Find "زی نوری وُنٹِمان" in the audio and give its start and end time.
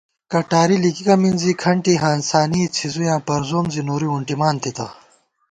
3.73-4.55